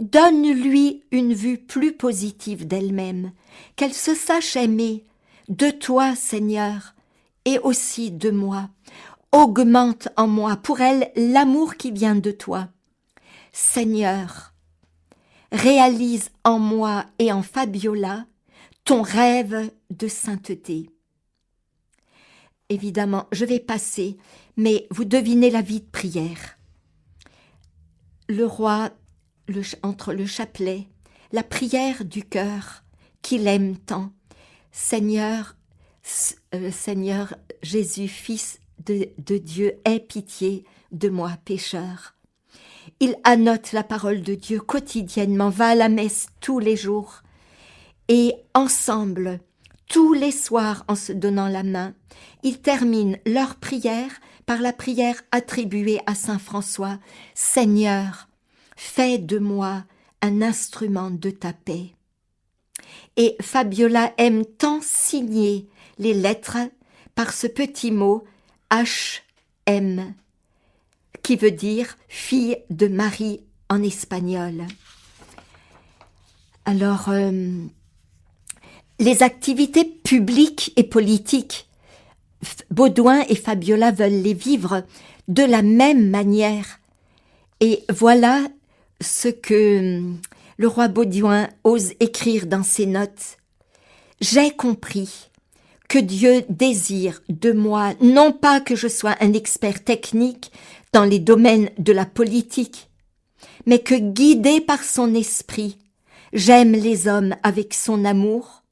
[0.00, 3.32] Donne-lui une vue plus positive d'elle-même,
[3.76, 5.04] qu'elle se sache aimer,
[5.48, 6.94] de toi, Seigneur,
[7.44, 8.70] et aussi de moi.
[9.30, 12.68] Augmente en moi pour elle l'amour qui vient de toi.
[13.52, 14.54] Seigneur,
[15.52, 18.24] réalise en moi et en Fabiola
[18.84, 20.88] ton rêve de sainteté.
[22.70, 24.16] Évidemment, je vais passer,
[24.56, 26.58] mais vous devinez la vie de prière.
[28.28, 28.90] Le roi,
[29.82, 30.88] entre le chapelet,
[31.32, 32.84] la prière du cœur,
[33.22, 34.12] qu'il aime tant.
[34.72, 35.56] Seigneur,
[36.54, 42.14] euh, Seigneur Jésus, Fils de, de Dieu, aie pitié de moi, pécheur.
[42.98, 47.22] Il annote la parole de Dieu quotidiennement, va à la messe tous les jours,
[48.08, 49.40] et ensemble,
[49.88, 51.94] tous les soirs en se donnant la main,
[52.42, 54.10] ils terminent leur prière
[54.46, 56.98] par la prière attribuée à Saint François.
[57.34, 58.29] Seigneur,
[58.80, 59.84] fais de moi
[60.22, 61.92] un instrument de ta paix.
[63.18, 66.56] Et Fabiola aime tant signer les lettres
[67.14, 68.24] par ce petit mot
[68.70, 70.14] H-M
[71.22, 74.66] qui veut dire fille de Marie en espagnol.
[76.64, 77.62] Alors, euh,
[78.98, 81.68] les activités publiques et politiques,
[82.70, 84.84] Baudouin et Fabiola veulent les vivre
[85.28, 86.80] de la même manière.
[87.60, 88.48] Et voilà
[89.00, 90.20] ce que hum,
[90.58, 93.38] le roi Baudouin ose écrire dans ses notes.
[94.20, 95.30] J'ai compris
[95.88, 100.52] que Dieu désire de moi non pas que je sois un expert technique
[100.92, 102.90] dans les domaines de la politique,
[103.66, 105.78] mais que guidé par son esprit,
[106.32, 108.62] j'aime les hommes avec son amour,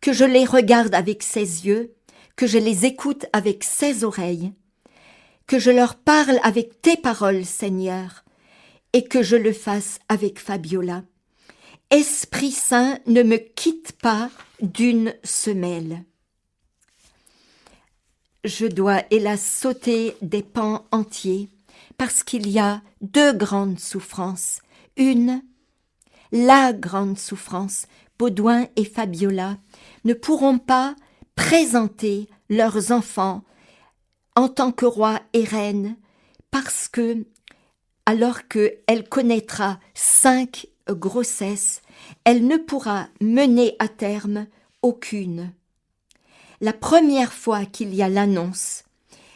[0.00, 1.94] que je les regarde avec ses yeux,
[2.36, 4.52] que je les écoute avec ses oreilles,
[5.46, 8.21] que je leur parle avec tes paroles, Seigneur,
[8.92, 11.02] et que je le fasse avec Fabiola.
[11.90, 16.04] Esprit Saint, ne me quitte pas d'une semelle
[18.44, 21.48] je dois hélas sauter des pans entiers,
[21.96, 24.60] parce qu'il y a deux grandes souffrances.
[24.96, 25.42] Une,
[26.32, 27.86] la grande souffrance,
[28.18, 29.58] Baudouin et Fabiola
[30.04, 30.94] ne pourront pas
[31.34, 33.42] présenter leurs enfants
[34.34, 35.96] en tant que roi et reine,
[36.50, 37.24] parce que,
[38.06, 41.82] alors qu'elle connaîtra cinq grossesses,
[42.24, 44.46] elle ne pourra mener à terme
[44.82, 45.52] aucune
[46.62, 48.84] la première fois qu'il y a l'annonce.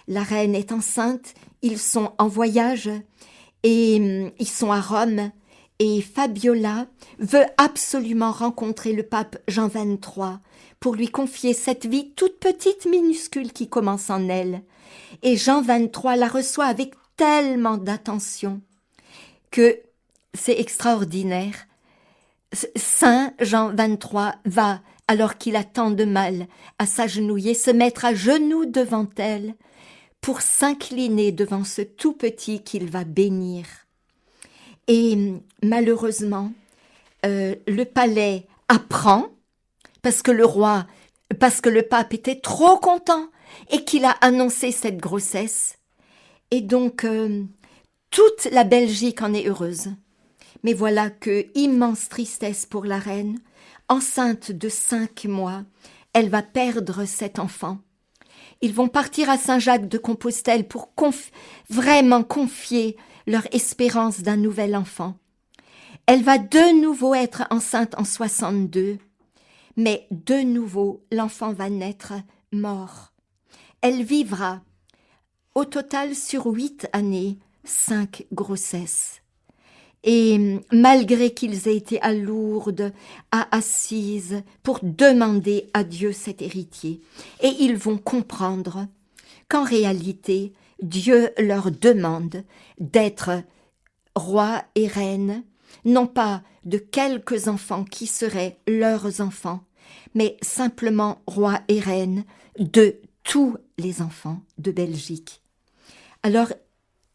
[0.07, 2.89] La reine est enceinte, ils sont en voyage
[3.65, 5.33] et hum, ils sont à Rome
[5.81, 6.87] et Fabiola
[7.19, 10.39] veut absolument rencontrer le pape Jean XXIII
[10.79, 14.63] pour lui confier cette vie toute petite minuscule qui commence en elle.
[15.23, 18.61] Et Jean XXIII la reçoit avec tellement d'attention
[19.51, 19.81] que
[20.35, 21.67] c'est extraordinaire.
[22.77, 26.47] Saint Jean XXIII va alors qu'il a tant de mal
[26.79, 29.55] à s'agenouiller, se mettre à genoux devant elle,
[30.21, 33.67] pour s'incliner devant ce tout petit qu'il va bénir.
[34.89, 36.53] Et malheureusement,
[37.25, 39.29] euh, le palais apprend,
[40.03, 40.87] parce que le roi,
[41.39, 43.29] parce que le pape était trop content
[43.71, 45.79] et qu'il a annoncé cette grossesse.
[46.51, 47.45] Et donc, euh,
[48.11, 49.89] toute la Belgique en est heureuse.
[50.63, 53.39] Mais voilà que immense tristesse pour la reine,
[53.89, 55.63] enceinte de cinq mois,
[56.13, 57.79] elle va perdre cet enfant.
[58.63, 60.95] Ils vont partir à Saint-Jacques de Compostelle pour
[61.69, 65.15] vraiment confier leur espérance d'un nouvel enfant.
[66.07, 68.99] Elle va de nouveau être enceinte en 62,
[69.77, 72.15] mais de nouveau l'enfant va naître
[72.53, 73.13] mort.
[73.83, 74.63] Elle vivra
[75.57, 79.23] au total sur huit années cinq grossesses.
[80.05, 82.93] Et malgré qu'ils aient été à Lourdes,
[83.33, 87.01] à Assise, pour demander à Dieu cet héritier,
[87.41, 88.87] et ils vont comprendre
[89.49, 90.53] qu'en réalité,
[90.83, 92.45] Dieu leur demande
[92.79, 93.43] d'être
[94.15, 95.43] roi et reine,
[95.87, 99.65] non pas de quelques enfants qui seraient leurs enfants,
[100.15, 102.25] mais simplement roi et reine
[102.59, 105.41] de tous les enfants de Belgique.
[106.27, 106.53] Alors,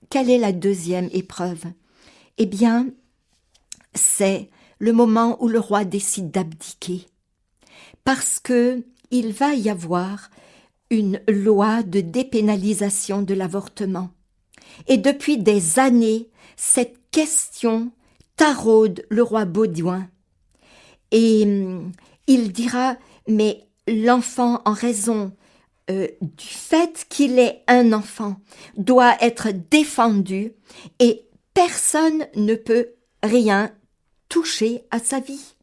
[0.09, 1.66] quelle est la deuxième épreuve?
[2.38, 2.88] Eh bien,
[3.93, 4.49] c'est
[4.80, 7.05] le moment où le roi décide d'abdiquer,
[8.05, 10.30] parce que il va y avoir
[10.89, 14.12] une loi de dépénalisation de l'avortement.
[14.88, 17.91] Et depuis des années, cette question
[18.38, 20.07] taraude le roi Baudouin.
[21.12, 21.91] Et hum,
[22.28, 22.95] il dira,
[23.28, 25.34] mais l'enfant, en raison
[25.92, 28.38] euh, du fait qu'il est un enfant,
[28.78, 30.54] doit être défendu
[31.00, 33.72] et personne ne peut rien
[34.30, 35.56] toucher à sa vie.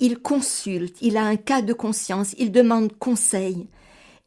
[0.00, 3.68] Il consulte, il a un cas de conscience, il demande conseil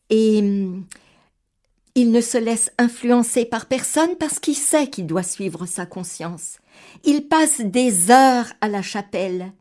[0.09, 0.85] et hum,
[1.95, 6.59] il ne se laisse influencer par personne parce qu'il sait qu'il doit suivre sa conscience.
[7.03, 9.51] Il passe des heures à la chapelle.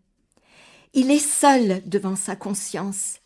[0.94, 3.19] Il est seul devant sa conscience.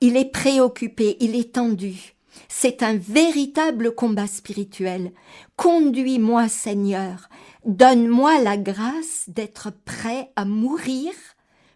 [0.00, 2.14] Il est préoccupé, il est tendu.
[2.48, 5.12] C'est un véritable combat spirituel.
[5.56, 7.28] Conduis-moi, Seigneur,
[7.64, 11.12] donne-moi la grâce d'être prêt à mourir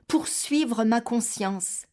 [0.07, 1.87] pour suivre ma conscience.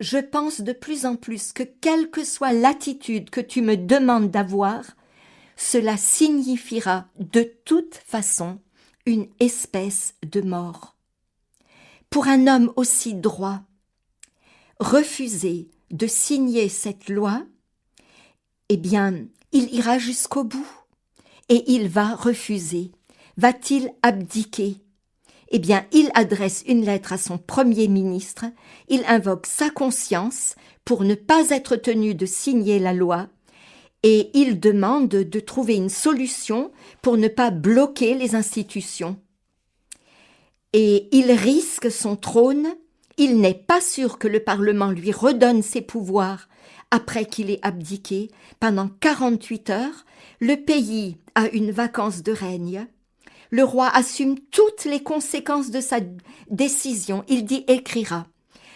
[0.00, 4.30] Je pense de plus en plus que quelle que soit l'attitude que tu me demandes
[4.30, 4.82] d'avoir,
[5.56, 8.58] cela signifiera de toute façon
[9.04, 10.96] une espèce de mort.
[12.08, 13.60] Pour un homme aussi droit,
[14.80, 17.44] refuser de signer cette loi,
[18.68, 20.68] eh bien, il ira jusqu'au bout
[21.48, 22.90] et il va refuser.
[23.36, 24.76] Va-t-il abdiquer?
[25.52, 28.44] Eh bien, il adresse une lettre à son premier ministre,
[28.88, 30.54] il invoque sa conscience
[30.84, 33.28] pour ne pas être tenu de signer la loi,
[34.02, 36.70] et il demande de trouver une solution
[37.02, 39.16] pour ne pas bloquer les institutions.
[40.72, 42.68] Et il risque son trône
[43.20, 46.48] il n'est pas sûr que le Parlement lui redonne ses pouvoirs
[46.90, 48.30] après qu'il ait abdiqué.
[48.60, 50.06] Pendant quarante-huit heures,
[50.40, 52.88] le pays a une vacance de règne.
[53.50, 55.98] Le roi assume toutes les conséquences de sa
[56.48, 57.22] décision.
[57.28, 58.26] Il dit écrira.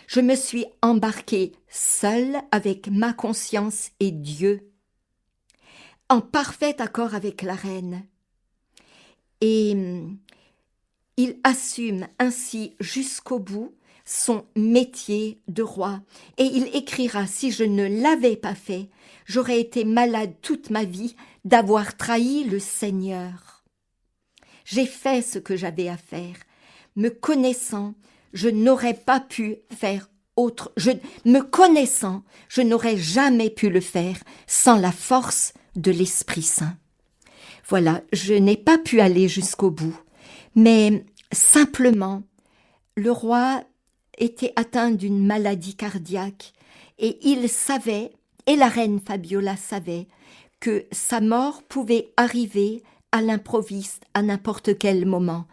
[0.06, 4.70] Je me suis embarqué seul avec ma conscience et Dieu,
[6.10, 8.04] en parfait accord avec la reine.
[9.40, 10.18] Et hum,
[11.16, 13.74] il assume ainsi jusqu'au bout
[14.04, 16.00] son métier de roi,
[16.36, 18.90] et il écrira Si je ne l'avais pas fait,
[19.26, 23.64] j'aurais été malade toute ma vie d'avoir trahi le Seigneur.
[24.64, 26.36] J'ai fait ce que j'avais à faire.
[26.96, 27.94] Me connaissant,
[28.32, 30.72] je n'aurais pas pu faire autre.
[30.76, 30.90] Je,
[31.24, 36.76] me connaissant, je n'aurais jamais pu le faire sans la force de l'Esprit Saint.
[37.68, 39.96] Voilà, je n'ai pas pu aller jusqu'au bout,
[40.54, 42.22] mais simplement,
[42.96, 43.64] le roi
[44.18, 46.52] était atteint d'une maladie cardiaque
[46.98, 48.12] et il savait,
[48.46, 50.06] et la reine Fabiola savait,
[50.60, 55.46] que sa mort pouvait arriver à l'improviste à n'importe quel moment.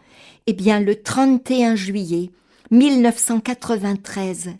[0.46, 2.30] Eh bien, le 31 juillet
[2.70, 4.50] 1993,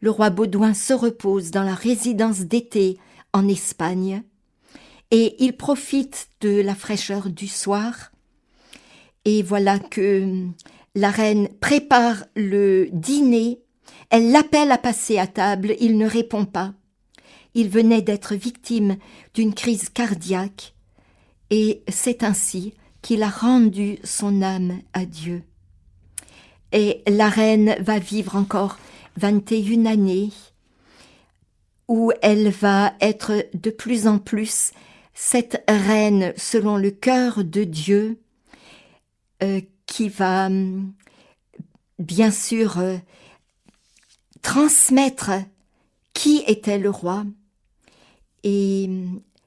[0.00, 2.98] le roi Baudouin se repose dans la résidence d'été
[3.32, 4.22] en Espagne
[5.10, 8.12] et il profite de la fraîcheur du soir.
[9.24, 10.46] Et voilà que
[10.96, 13.60] la reine prépare le dîner,
[14.08, 16.72] elle l'appelle à passer à table, il ne répond pas.
[17.54, 18.96] Il venait d'être victime
[19.34, 20.74] d'une crise cardiaque,
[21.50, 22.72] et c'est ainsi
[23.02, 25.42] qu'il a rendu son âme à Dieu.
[26.72, 28.78] Et la reine va vivre encore
[29.18, 30.30] vingt et une années,
[31.88, 34.72] où elle va être de plus en plus
[35.12, 38.18] cette reine selon le cœur de Dieu,
[39.42, 40.92] euh, qui va hum,
[41.98, 42.96] bien sûr euh,
[44.42, 45.30] transmettre
[46.12, 47.24] qui était le roi.
[48.42, 48.88] Et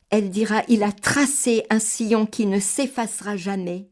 [0.09, 3.87] elle dira, il a tracé un sillon qui ne s'effacera jamais.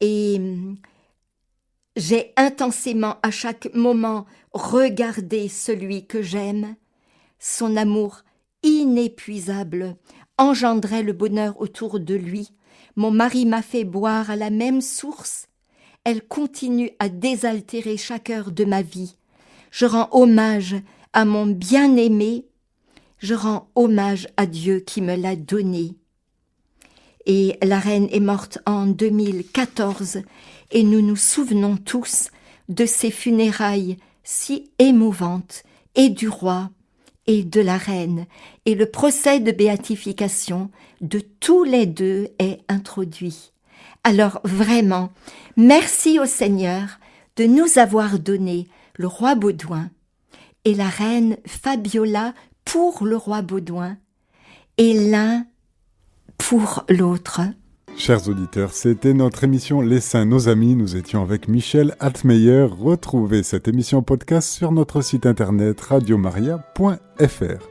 [0.00, 0.40] Et
[1.96, 6.76] j'ai intensément à chaque moment regardé celui que j'aime.
[7.38, 8.22] Son amour
[8.62, 9.96] inépuisable
[10.36, 12.52] engendrait le bonheur autour de lui.
[12.98, 15.46] Mon mari m'a fait boire à la même source.
[16.02, 19.14] Elle continue à désaltérer chaque heure de ma vie.
[19.70, 20.74] Je rends hommage
[21.12, 22.46] à mon bien-aimé.
[23.18, 25.94] Je rends hommage à Dieu qui me l'a donné.
[27.24, 30.22] Et la reine est morte en 2014
[30.72, 32.30] et nous nous souvenons tous
[32.68, 35.62] de ces funérailles si émouvantes
[35.94, 36.72] et du roi
[37.28, 38.26] et de la reine,
[38.64, 40.70] et le procès de béatification
[41.00, 43.52] de tous les deux est introduit.
[44.02, 45.10] Alors vraiment,
[45.56, 46.98] merci au Seigneur
[47.36, 49.90] de nous avoir donné le roi Baudouin
[50.64, 53.96] et la reine Fabiola pour le roi Baudouin,
[54.78, 55.46] et l'un
[56.38, 57.42] pour l'autre.
[57.98, 60.76] Chers auditeurs, c'était notre émission Les Saints, nos amis.
[60.76, 62.68] Nous étions avec Michel Altmeyer.
[62.70, 67.67] Retrouvez cette émission podcast sur notre site internet radiomaria.fr.